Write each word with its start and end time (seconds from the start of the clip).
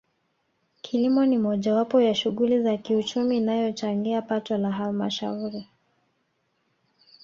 Kilimo 0.81 1.25
ni 1.25 1.37
mojawapo 1.37 2.01
ya 2.01 2.15
shughuli 2.15 2.63
za 2.63 2.77
kiuchumi 2.77 3.37
inayochangia 3.37 4.21
pato 4.21 4.57
la 4.57 4.71
Halmashauri 4.71 5.67